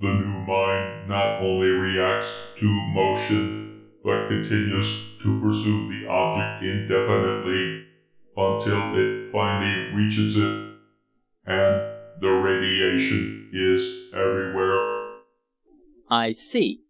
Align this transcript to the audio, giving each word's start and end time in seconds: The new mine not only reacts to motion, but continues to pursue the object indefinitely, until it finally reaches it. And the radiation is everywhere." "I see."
The 0.00 0.06
new 0.06 0.24
mine 0.24 1.08
not 1.08 1.42
only 1.42 1.66
reacts 1.68 2.28
to 2.56 2.64
motion, 2.94 3.82
but 4.02 4.28
continues 4.28 4.88
to 5.22 5.40
pursue 5.42 5.90
the 5.90 6.08
object 6.08 6.64
indefinitely, 6.64 7.84
until 8.34 8.96
it 8.96 9.30
finally 9.30 9.94
reaches 9.94 10.36
it. 10.38 10.78
And 11.44 12.22
the 12.22 12.30
radiation 12.42 13.50
is 13.52 14.06
everywhere." 14.14 15.18
"I 16.10 16.30
see." 16.30 16.80